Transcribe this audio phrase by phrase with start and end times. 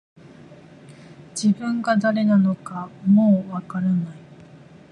[1.35, 4.17] 自分が誰なのかもう分からない